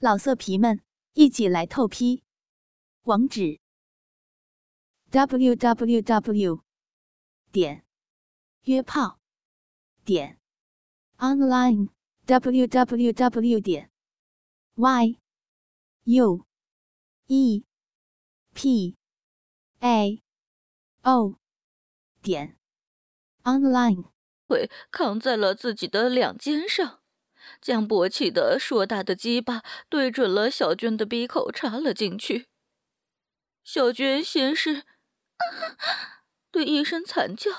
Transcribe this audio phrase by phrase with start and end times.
[0.00, 0.80] 老色皮们，
[1.14, 2.22] 一起来透批！
[3.02, 3.58] 网址
[5.10, 6.62] ：w w w
[7.50, 7.84] 点
[8.62, 9.18] 约炮
[10.04, 10.38] 点
[11.16, 11.88] online
[12.26, 13.90] w w w 点
[14.76, 15.18] y
[16.04, 16.46] u
[17.26, 17.64] e
[18.54, 18.96] p
[19.80, 20.22] a
[21.02, 21.40] o
[22.22, 22.56] 点
[23.42, 24.12] online。
[24.46, 26.97] 腿扛在了自己的两肩上。
[27.60, 32.48] 将勃起的硕大的鸡巴对准了小娟的鼻口插了进去。
[33.64, 34.84] 小娟先是
[36.50, 37.50] 对一声惨叫，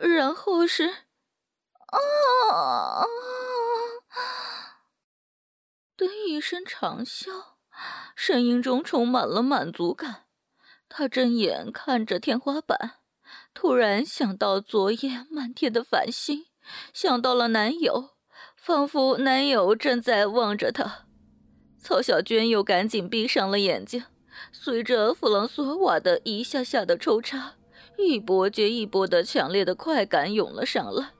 [0.00, 0.88] 然后是
[1.86, 3.04] 啊
[5.96, 7.54] 的一声长啸，
[8.16, 10.26] 声音中充满了满足感。
[10.88, 12.98] 她睁眼看着天花板，
[13.54, 16.46] 突然想到昨夜漫天的繁星，
[16.92, 18.13] 想到了男友。
[18.64, 21.04] 仿佛男友正在望着她，
[21.78, 24.04] 曹小娟又赶紧闭上了眼睛。
[24.52, 27.56] 随着弗朗索瓦的一下下的抽插，
[27.98, 31.10] 一波接一波的强烈的快感涌了上来，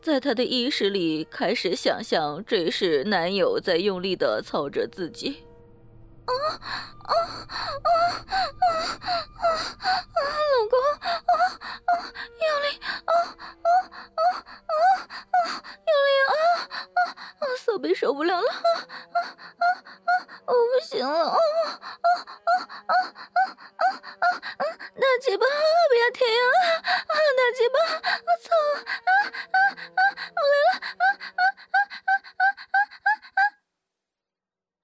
[0.00, 5.44] 在她的意识里开始想象这是男友在用力的操着自己。
[6.24, 6.64] 啊啊
[7.02, 7.12] 啊
[7.84, 7.88] 啊
[8.48, 8.72] 啊
[9.36, 10.24] 啊！
[10.50, 11.12] 老公，啊
[11.84, 11.92] 啊，
[12.40, 13.12] 用力，啊啊
[18.08, 18.56] 受不了了，啊
[19.12, 19.68] 啊啊
[20.08, 20.10] 啊！
[20.46, 22.16] 我不行了，啊啊啊
[22.86, 23.04] 啊啊
[23.76, 23.84] 啊
[24.16, 24.24] 啊
[24.56, 24.64] 啊！
[24.96, 26.88] 大鸡巴，不要停啊！
[27.36, 27.76] 大鸡巴，
[28.24, 28.48] 我操！
[29.04, 29.12] 啊
[29.52, 29.60] 啊
[29.92, 30.00] 啊！
[30.34, 31.44] 我来了，啊啊啊
[31.76, 32.40] 啊啊
[32.80, 33.40] 啊啊！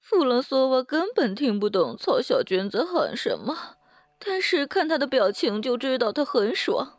[0.02, 3.76] 弗朗索瓦根本听不懂曹小娟在喊什么，
[4.18, 6.98] 但是看他的表情就知道他很爽，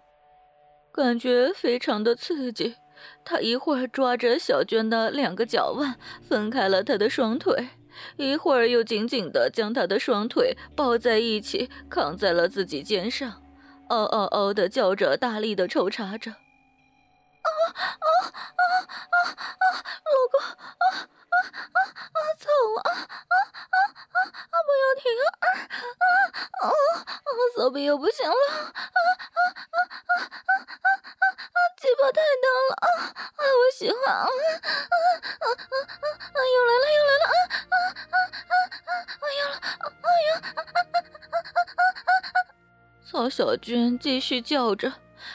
[0.92, 2.78] 感觉非常的刺激。
[3.24, 5.96] 他一会儿抓着小娟的两个脚腕，
[6.28, 7.70] 分开了她的双腿，
[8.18, 13.42] 一会儿又紧紧地将她的双腿抱在一起，扛在了自己肩上，
[13.90, 16.32] 嗷嗷嗷地叫着，大力地抽插着。
[16.32, 19.66] 啊啊啊啊啊！
[20.06, 20.50] 老公，啊
[20.82, 22.20] 啊啊啊！
[22.42, 22.50] 操
[22.82, 23.36] 啊啊
[23.70, 23.78] 啊
[24.50, 24.56] 啊！
[24.66, 25.46] 不要停啊啊
[26.58, 26.74] 啊啊！
[27.56, 29.00] 手臂又不行了啊啊
[29.30, 29.40] 啊
[29.70, 29.78] 啊
[30.10, 30.90] 啊啊
[31.22, 31.58] 啊！
[31.78, 33.42] 鸡巴太大了啊啊！
[33.46, 35.76] 我喜欢啊啊啊啊
[36.32, 36.38] 啊！
[36.56, 37.36] 又来了又来了啊
[37.68, 37.76] 啊
[38.08, 38.16] 啊
[38.48, 38.56] 啊
[38.88, 38.90] 啊！
[39.20, 39.56] 我要了，
[40.02, 40.40] 哎呀！
[40.40, 42.56] 啊啊啊啊啊啊！
[43.04, 44.94] 曹小娟继续叫着。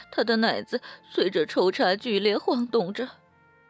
[0.09, 0.81] 他的奶子
[1.13, 3.07] 随着抽插剧烈晃动着，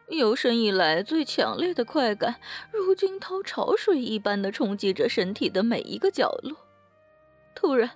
[0.08, 2.36] 有生以来最强烈的快感，
[2.70, 6.56] 如惊涛潮水一般的冲击着身体的每一个角落。
[7.54, 7.90] 突然，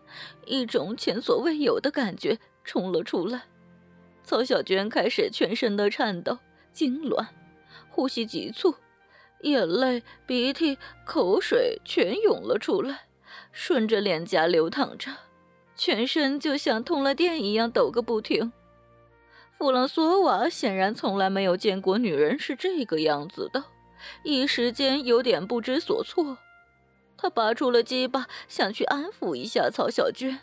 [0.45, 3.45] 一种前所未有的感觉冲了出来，
[4.23, 6.39] 曹小娟开始全身的颤抖、
[6.77, 7.29] 痉挛，
[7.89, 8.75] 呼吸急促，
[9.41, 10.77] 眼泪、鼻涕、
[11.07, 13.07] 口水全涌了出来，
[13.51, 15.11] 顺着脸颊流淌着。
[15.75, 18.53] 全身就像通了电一样抖个不停。
[19.53, 23.65] 弗朗索瓦显然从来没有见过女人是这个样子的，
[24.23, 26.37] 一时间有点不知所措。
[27.17, 30.41] 他拔出了鸡巴，想去安抚一下曹小娟，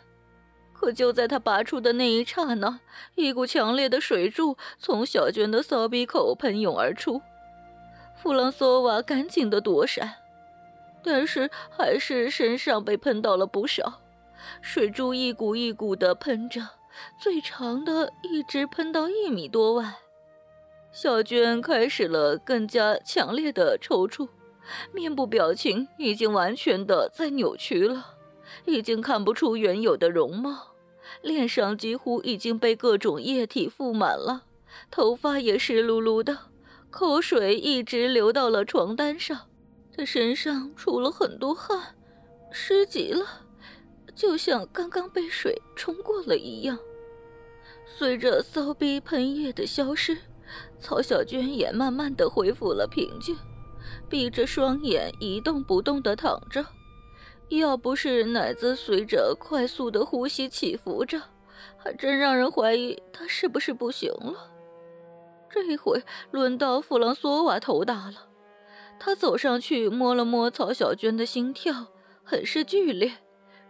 [0.74, 2.80] 可就在他拔出的那一刹那，
[3.14, 7.22] 一股强烈的水柱从小娟的骚逼口喷涌而出。
[8.16, 10.16] 弗朗索瓦赶紧的躲闪，
[11.02, 14.00] 但是还是身上被喷到了不少。
[14.60, 16.60] 水柱一股一股的喷着，
[17.18, 19.94] 最长的一直喷到一米多外。
[20.92, 24.28] 小娟开始了更加强烈的抽搐，
[24.92, 28.14] 面部表情已经完全的在扭曲了，
[28.66, 30.74] 已经看不出原有的容貌，
[31.22, 34.44] 脸上几乎已经被各种液体覆满了，
[34.90, 36.38] 头发也湿漉漉的，
[36.90, 39.48] 口水一直流到了床单上，
[39.96, 41.96] 他身上出了很多汗，
[42.50, 43.42] 湿极了。
[44.14, 46.78] 就像刚刚被水冲过了一样。
[47.84, 50.16] 随着骚逼喷液的消失，
[50.78, 53.36] 曹小娟也慢慢的恢复了平静，
[54.08, 56.64] 闭着双眼一动不动的躺着。
[57.48, 61.20] 要不是奶子随着快速的呼吸起伏着，
[61.76, 64.50] 还真让人怀疑她是不是不行了。
[65.50, 68.28] 这回轮到弗朗索瓦头大了，
[68.98, 71.88] 他走上去摸了摸曹小娟的心跳，
[72.24, 73.12] 很是剧烈。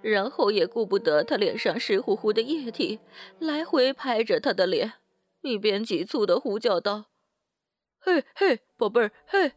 [0.01, 3.01] 然后也顾不得他脸上湿乎乎的液体，
[3.39, 4.93] 来回拍着他的脸，
[5.41, 7.07] 一边急促的呼叫道
[8.01, 9.53] ：“嘿嘿，宝贝儿，嘿！”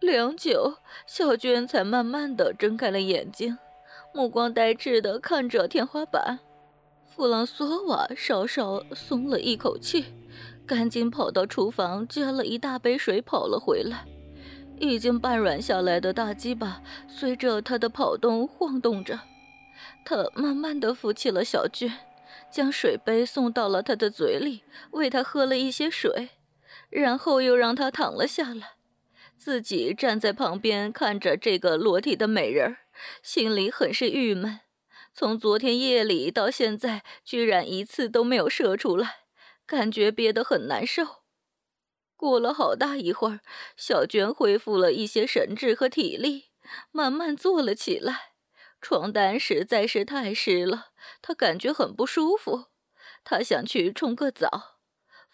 [0.00, 3.58] 良久，小娟才慢慢的睁开了眼睛，
[4.14, 6.38] 目光呆滞的看着天花板。
[7.04, 10.06] 弗朗索瓦稍稍松了一口气，
[10.66, 14.06] 赶紧跑到厨房接了一大杯水跑了回来，
[14.78, 19.20] 已经半软下来的大鸡巴随着他的跑动晃动着。
[20.06, 21.92] 他慢慢的扶起了小娟，
[22.50, 24.62] 将水杯送到了他的嘴里，
[24.92, 26.30] 喂他喝了一些水，
[26.88, 28.72] 然后又让他躺了下来，
[29.40, 32.76] 自己站在旁边看着这个裸体的美人儿，
[33.22, 34.60] 心里很是郁闷。
[35.14, 39.20] 从昨天夜里到现在，居然一次都没有射出来，
[39.64, 41.22] 感觉憋得很难受。
[42.16, 43.40] 过了好大一会儿，
[43.78, 46.50] 小娟恢复了一些神智和体力，
[46.92, 48.34] 慢慢坐了起来。
[48.82, 50.88] 床单实在是太湿了，
[51.22, 52.66] 她感觉很不舒服。
[53.24, 54.79] 她想去冲个澡。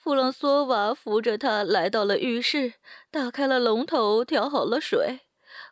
[0.06, 2.74] 弗朗索瓦扶着她来到了浴室，
[3.10, 5.22] 打开了龙头，调好了水，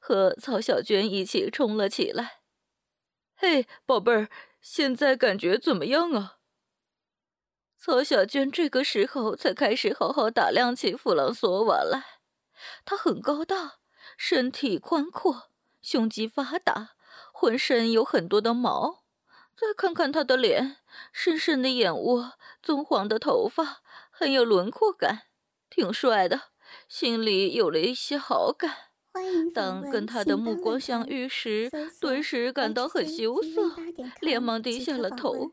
[0.00, 2.40] 和曹小娟一起冲了起来。
[3.36, 4.28] 嘿，宝贝儿，
[4.60, 6.38] 现在感觉怎么样啊？
[7.78, 12.02] 曹小娟这个时候才开始好好打量起弗朗索瓦来。
[12.84, 13.74] 他很高大，
[14.16, 16.96] 身体宽阔，胸肌发达，
[17.32, 19.04] 浑身有很多的毛。
[19.56, 20.78] 再看看他的脸，
[21.12, 23.83] 深深的眼窝，棕黄的头发，
[24.16, 25.22] 很有轮廓感，
[25.68, 26.40] 挺帅的，
[26.88, 28.72] 心里有了一些好感。
[29.52, 31.70] 当跟他的目光相遇时，
[32.00, 33.74] 顿时感到很羞涩，
[34.20, 35.52] 连忙低下了头，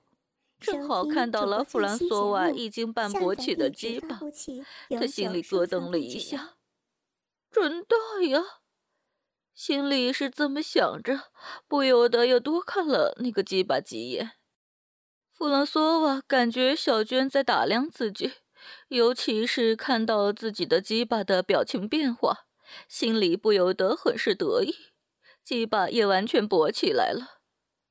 [0.60, 4.19] 正好看到了弗兰索瓦已经半勃起的鸡巴，
[4.90, 6.56] 他心里咯噔了一下，
[7.52, 7.96] 真大
[8.28, 8.44] 呀！
[9.54, 11.31] 心里是这么想着，
[11.68, 14.31] 不由得又多看了那个鸡巴几眼。
[15.31, 18.31] 弗朗索瓦感觉小娟在打量自己，
[18.90, 22.46] 尤其是看到自己的鸡巴的表情变化。
[22.88, 24.74] 心里不由得很是得意，
[25.44, 27.42] 鸡巴也完全勃起来了。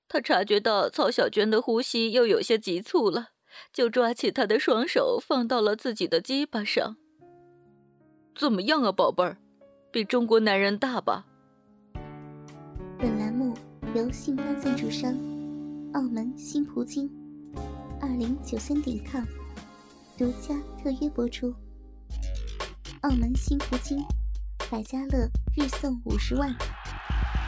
[0.09, 3.29] 他察觉到曹小娟的呼吸又有些急促了，
[3.73, 6.97] 就抓起她的双手放到了自己的鸡巴上。
[8.35, 9.37] 怎么样啊，宝贝儿？
[9.93, 11.27] 比中国男人大吧？
[12.99, 13.55] 本栏目
[13.95, 15.13] 由信邦赞助商
[15.93, 17.11] 澳门新葡京
[18.01, 19.25] 二零九三点 com
[20.21, 21.51] 独家特约播出。
[23.01, 24.05] 澳门新葡京。
[24.71, 25.27] 百家乐
[25.57, 26.55] 日送五十万，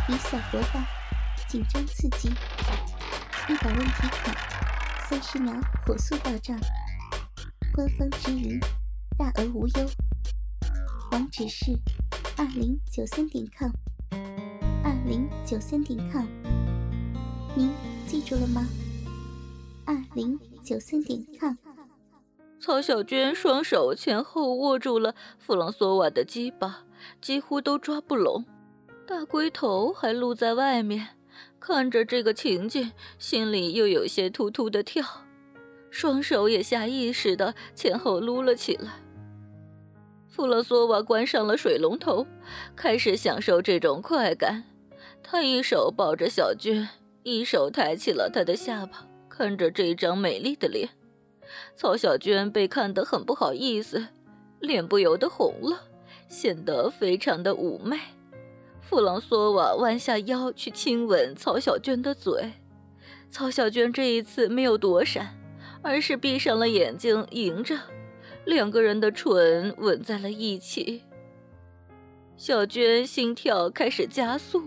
[0.09, 0.83] 以小博大，
[1.47, 2.31] 紧张刺激，
[3.47, 4.35] 一百万提款，
[5.07, 5.53] 三十秒
[5.85, 6.59] 火速到账，
[7.75, 8.59] 官方直营，
[9.19, 9.91] 大额无忧。
[11.11, 11.79] 网址是
[12.39, 13.71] 二零九三点 com，
[14.83, 16.25] 二零九三点 com，
[17.55, 17.71] 您
[18.07, 18.67] 记住了吗？
[19.85, 21.55] 二零九三点 com。
[22.63, 26.85] 曹小娟双手前后握住了弗朗索瓦的鸡巴。
[27.21, 28.45] 几乎都抓不拢，
[29.05, 31.09] 大龟头还露在外面，
[31.59, 35.05] 看着这个情景，心里又有些突突的跳，
[35.91, 38.93] 双手也下意识的前后撸了起来。
[40.29, 42.25] 弗朗索瓦关上了水龙头，
[42.77, 44.63] 开始享受这种快感。
[45.21, 46.89] 他一手抱着小娟，
[47.25, 50.89] 一手抬起了她的下巴，看着这张美丽的脸。
[51.75, 54.09] 曹小娟被看得很不好意思，
[54.61, 55.89] 脸不由得红了。
[56.29, 57.99] 显得非常的妩媚。
[58.81, 62.55] 弗朗索瓦弯下腰去亲吻曹小娟的嘴，
[63.29, 65.39] 曹小娟这一次没有躲闪，
[65.83, 67.79] 而是闭上了眼睛迎着，
[68.47, 71.03] 两个人的唇吻在了一起。
[72.39, 74.67] 小娟心跳开始加速，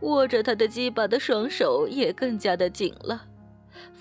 [0.00, 3.26] 握着他的鸡巴的双手也更加的紧了。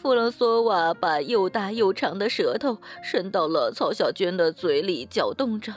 [0.05, 5.73] 弗朗索瓦把又大又长的舌头伸到了曹小娟的嘴里，搅动着。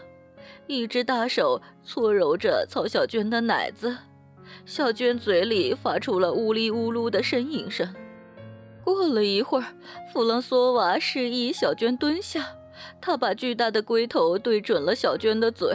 [0.66, 3.96] 一只大手搓揉着曹小娟的奶子，
[4.66, 7.94] 小娟嘴里发出了呜哩呜噜的呻吟声。
[8.84, 9.64] 过了一会儿，
[10.12, 12.48] 弗朗索瓦示意小娟蹲下，
[13.00, 15.74] 他把巨大的龟头对准了小娟的嘴，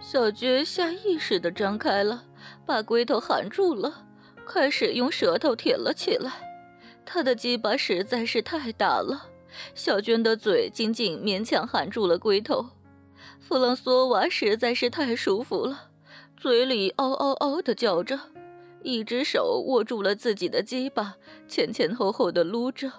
[0.00, 2.22] 小娟下意识地张开了，
[2.64, 4.06] 把龟头含住了，
[4.46, 6.49] 开始用舌头舔了起来。
[7.12, 9.30] 他的鸡巴实在是太大了，
[9.74, 12.64] 小娟的嘴紧紧勉强含住了龟头。
[13.40, 15.90] 弗朗索瓦实在是太舒服了，
[16.36, 18.16] 嘴里嗷嗷嗷的叫着，
[18.84, 21.16] 一只手握住了自己的鸡巴，
[21.48, 22.92] 前前后后的撸着，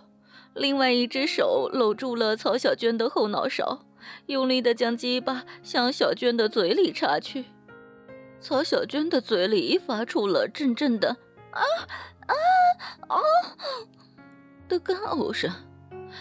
[0.55, 3.85] 另外一只手搂住了曹小娟的后脑勺，
[4.25, 7.45] 用力的将鸡巴向小娟的嘴里插去。
[8.41, 11.15] 曹小娟的嘴里发出了阵阵的
[11.51, 11.61] 啊
[12.27, 12.35] 啊
[13.07, 13.15] 啊
[14.71, 15.51] 的干呕声。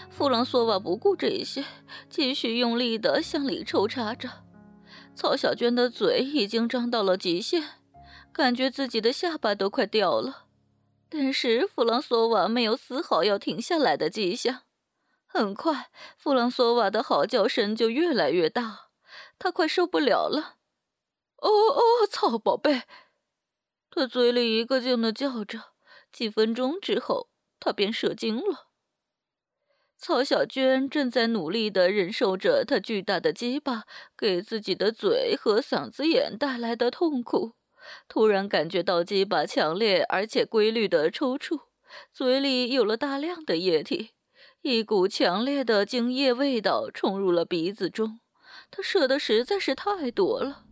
[0.09, 1.63] 弗朗索瓦不顾这些，
[2.09, 4.29] 继续用力地向里抽插着。
[5.15, 7.63] 曹小娟的嘴已经张到了极限，
[8.33, 10.47] 感觉自己的下巴都快掉了。
[11.07, 14.63] 但是弗朗索瓦没有丝毫要停下来的迹象。
[15.25, 18.89] 很快，弗朗索瓦的嚎叫声就越来越大，
[19.39, 20.55] 他快受不了了。
[21.37, 22.83] 哦哦，曹宝贝！
[23.89, 25.71] 他嘴里一个劲的叫着。
[26.11, 27.29] 几分钟之后，
[27.61, 28.67] 他便射精了。
[29.97, 33.83] 曹小娟正在努力的忍受着他巨大的鸡巴
[34.17, 37.53] 给自己的嘴和嗓子眼带来的痛苦，
[38.07, 41.59] 突然感觉到鸡巴强烈而且规律的抽搐，
[42.11, 44.09] 嘴里有了大量的液体，
[44.63, 48.19] 一股强烈的精液味道冲入了鼻子中。
[48.71, 50.65] 他射的实在是太多了，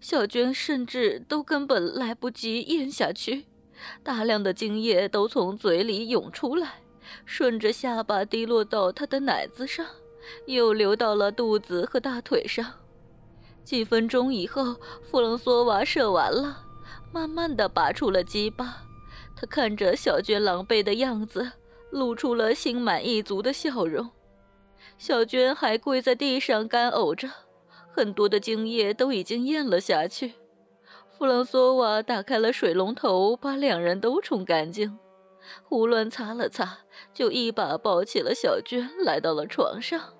[0.00, 3.46] 小娟甚至都根本来不及咽下去。
[4.02, 6.82] 大量的精液都从嘴里涌出来，
[7.24, 9.86] 顺着下巴滴落到他的奶子上，
[10.46, 12.64] 又流到了肚子和大腿上。
[13.64, 16.64] 几分钟以后，弗朗索瓦射完了，
[17.12, 18.84] 慢慢的拔出了鸡巴。
[19.36, 21.52] 他看着小娟狼狈的样子，
[21.90, 24.10] 露出了心满意足的笑容。
[24.96, 27.28] 小娟还跪在地上干呕着，
[27.94, 30.32] 很多的精液都已经咽了下去。
[31.18, 34.96] 弗朗索瓦打开了水龙头，把两人都冲干净，
[35.64, 36.78] 胡乱擦了擦，
[37.12, 40.14] 就一把抱起了小娟，来到了床上。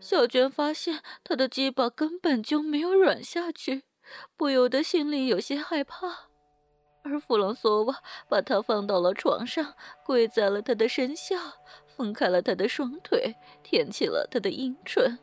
[0.00, 3.82] 小娟发现他的鸡巴根本就没有软下去，
[4.38, 6.30] 不由得心里有些害怕。
[7.02, 7.96] 而弗朗索瓦
[8.26, 11.38] 把她放到了床上，跪在了她的身下，
[11.86, 15.18] 分开了她的双腿，舔起了她的阴唇。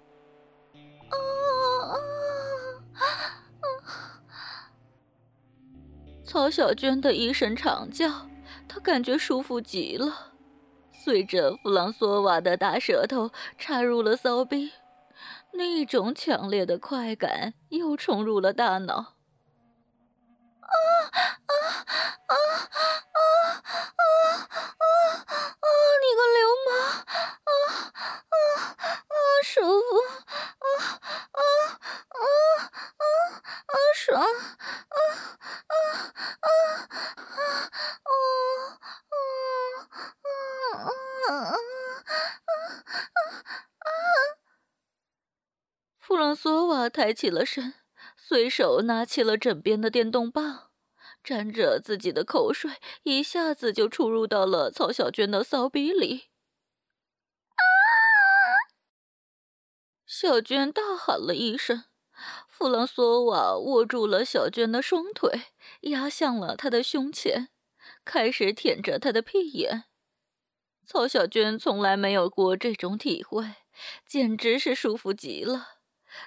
[6.34, 8.10] 曹小娟的一声长叫，
[8.68, 10.32] 她感觉舒服极了。
[10.92, 14.72] 随着弗朗索瓦的大舌头插入了骚逼，
[15.52, 18.96] 那种强烈的快感又冲入了大脑。
[18.96, 20.74] 啊
[21.12, 21.54] 啊
[22.26, 22.34] 啊
[23.14, 23.22] 啊
[23.94, 24.02] 啊
[24.74, 24.86] 啊
[25.22, 25.68] 啊！
[26.02, 26.74] 你个流氓！
[27.46, 27.54] 啊
[28.28, 28.36] 啊
[28.74, 29.14] 啊！
[29.44, 29.86] 舒服！
[30.58, 30.66] 啊
[31.32, 31.42] 啊
[32.10, 32.26] 啊
[32.98, 33.06] 啊
[33.38, 33.76] 啊！
[33.94, 34.26] 爽！
[46.00, 47.74] 弗朗索瓦抬起了身，
[48.18, 50.70] 随手拿起了枕边的电动棒，
[51.24, 56.30] 沾着自己的口水，一下子就出入到了曹小娟的骚逼里。
[60.06, 61.86] 小娟大喊了一声，
[62.56, 65.42] 弗朗索瓦握住了小娟的双腿，
[65.82, 67.50] 压向了她的胸前，
[68.06, 69.86] 开始舔着她的屁眼。
[70.86, 73.56] 曹小娟从来没有过这种体会，
[74.08, 75.66] 简直是舒服极了，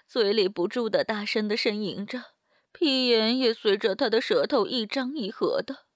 [0.05, 2.25] 嘴里不住的大声的呻吟着，
[2.73, 5.87] 屁眼也随着她的舌头一张一合的。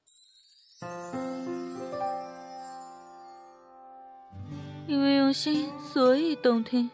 [4.87, 6.89] 因为用心，所以动听。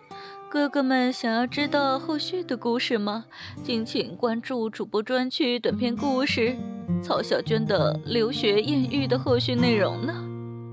[0.49, 3.25] 哥哥们想要知道后续的故事吗？
[3.65, 6.57] 敬请关注主播专区短篇故事
[7.03, 10.15] 《曹小娟的留学艳遇》的后续内容呢。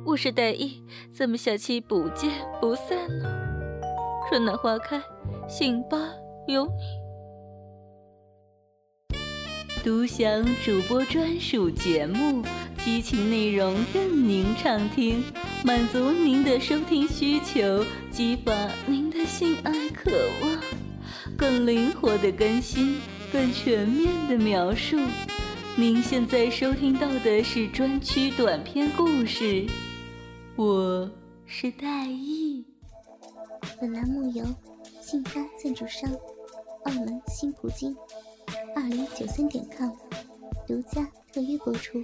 [0.05, 3.25] 我是戴意，咱们下期不见不散呢。
[4.29, 5.01] 春暖花开，
[5.49, 5.97] 信吧
[6.47, 6.71] 有你。
[9.83, 12.43] 独享主播专属节目，
[12.83, 15.23] 激情内容任您畅听，
[15.63, 18.51] 满足您的收听需求，激发
[18.85, 20.11] 您的性爱渴
[20.41, 20.59] 望，
[21.37, 22.99] 更灵活的更新，
[23.31, 24.99] 更全面的描述。
[25.77, 29.65] 您现在收听到的是专区短篇故事。
[30.57, 31.09] 我
[31.45, 32.65] 是戴艺。
[33.79, 34.45] 本栏目由
[35.01, 36.11] 信发赞助商
[36.83, 37.95] 澳门新葡京
[38.75, 39.89] 二零九三点 com
[40.67, 42.03] 独家特约播出。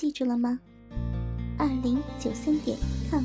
[0.00, 0.58] 记住了吗？
[1.58, 2.78] 二零九三点
[3.10, 3.22] com。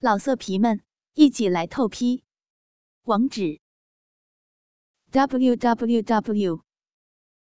[0.00, 2.24] 老色皮们，一起来透批！
[3.04, 3.60] 网址
[5.12, 6.64] ：w w w.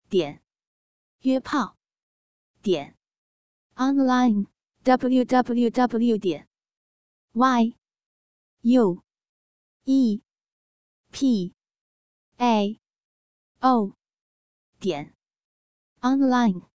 [0.10, 0.44] 点
[1.22, 1.78] 约炮
[2.62, 2.98] 点
[3.76, 4.48] online。
[4.84, 6.50] www 点
[7.32, 7.78] y
[8.64, 9.04] u
[9.86, 10.22] e
[11.12, 11.54] p
[12.36, 12.78] a
[13.62, 13.96] o
[14.82, 15.16] 点
[16.02, 16.71] online。